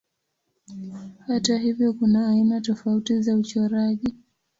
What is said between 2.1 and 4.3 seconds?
aina tofauti za uchoraji.